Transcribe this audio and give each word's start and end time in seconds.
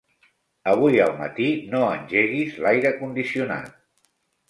Avui 0.71 0.97
al 1.03 1.13
matí 1.19 1.51
no 1.75 1.83
engeguis 1.91 2.59
l'aire 2.67 2.97
condicionat. 3.07 3.73